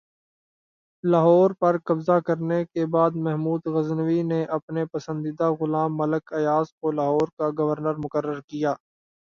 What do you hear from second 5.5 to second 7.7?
غلام ملک ایاز کو لاہور کا